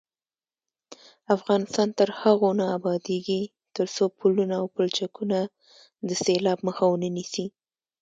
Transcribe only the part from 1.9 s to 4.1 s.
تر هغو نه ابادیږي، ترڅو